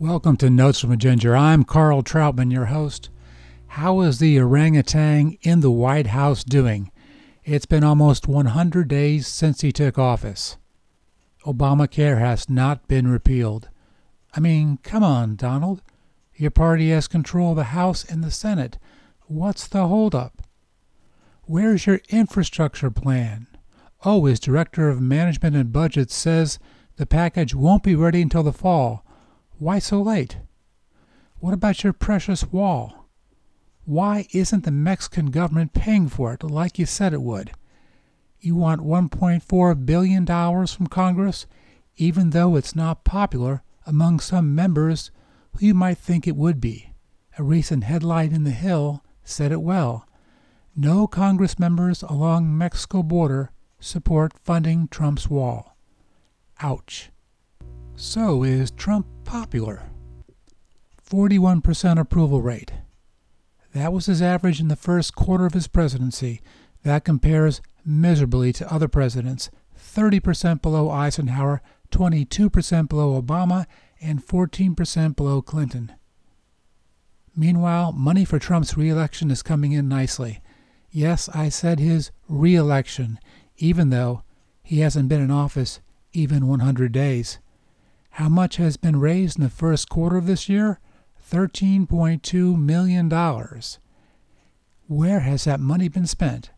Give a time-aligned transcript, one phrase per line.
[0.00, 1.36] Welcome to Notes from a Ginger.
[1.36, 3.10] I'm Carl Troutman, your host.
[3.68, 6.90] How is the orangutan in the White House doing?
[7.44, 10.56] It's been almost 100 days since he took office.
[11.46, 13.68] Obamacare has not been repealed.
[14.34, 15.80] I mean, come on, Donald.
[16.34, 18.78] Your party has control of the House and the Senate.
[19.28, 20.42] What's the holdup?
[21.44, 23.46] Where's your infrastructure plan?
[24.04, 26.58] Oh, his director of management and budget says
[26.96, 29.03] the package won't be ready until the fall.
[29.58, 30.38] Why so late?
[31.38, 33.08] What about your precious wall?
[33.84, 37.52] Why isn't the Mexican government paying for it like you said it would?
[38.40, 41.46] You want $1.4 billion from Congress,
[41.96, 45.10] even though it's not popular among some members
[45.52, 46.90] who you might think it would be.
[47.38, 50.08] A recent headline in The Hill said it well.
[50.74, 55.76] No Congress members along Mexico border support funding Trump's wall.
[56.60, 57.10] Ouch.
[57.96, 59.84] So, is Trump popular?
[61.08, 62.72] 41% approval rate.
[63.72, 66.40] That was his average in the first quarter of his presidency.
[66.82, 73.66] That compares miserably to other presidents 30% below Eisenhower, 22% below Obama,
[74.00, 75.92] and 14% below Clinton.
[77.36, 80.40] Meanwhile, money for Trump's reelection is coming in nicely.
[80.90, 83.18] Yes, I said his reelection,
[83.56, 84.22] even though
[84.62, 85.80] he hasn't been in office
[86.12, 87.38] even 100 days.
[88.14, 90.78] How much has been raised in the first quarter of this year?
[91.32, 93.10] $13.2 million.
[94.86, 96.50] Where has that money been spent?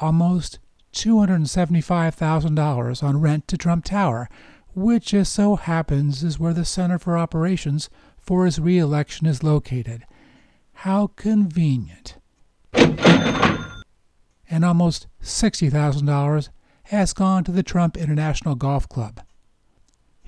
[0.00, 0.58] Almost
[0.94, 4.30] $275,000 on rent to Trump Tower,
[4.74, 10.06] which just so happens is where the Center for Operations for his reelection is located.
[10.72, 12.16] How convenient.
[12.72, 16.48] And almost $60,000
[16.84, 19.20] has gone to the Trump International Golf Club.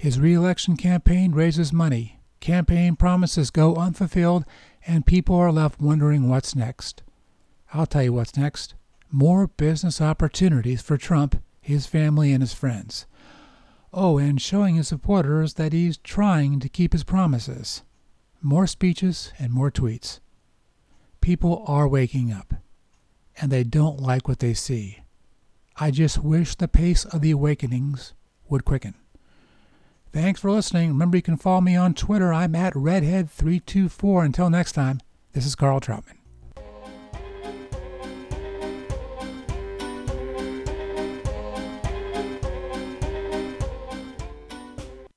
[0.05, 4.45] His reelection campaign raises money, campaign promises go unfulfilled,
[4.87, 7.03] and people are left wondering what's next.
[7.73, 8.75] I'll tell you what's next
[9.11, 13.07] more business opportunities for Trump, his family, and his friends.
[13.95, 17.83] Oh, and showing his supporters that he's trying to keep his promises.
[18.43, 20.21] More speeches and more tweets.
[21.23, 22.53] People are waking up,
[23.41, 24.99] and they don't like what they see.
[25.77, 28.13] I just wish the pace of the awakenings
[28.51, 28.97] would quicken.
[30.15, 30.91] Thanks for listening.
[30.91, 32.33] Remember, you can follow me on Twitter.
[32.33, 34.25] I'm at Redhead324.
[34.25, 35.01] Until next time,
[35.33, 36.24] this is Carl Troutman.